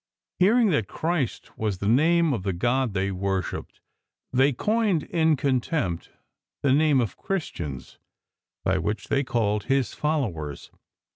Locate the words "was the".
1.59-1.87